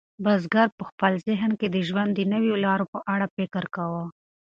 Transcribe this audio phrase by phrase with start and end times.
[0.23, 4.03] بزګر په خپل ذهن کې د ژوند د نویو لارو په اړه فکر کاوه.